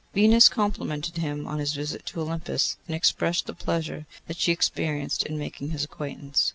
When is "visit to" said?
1.75-2.21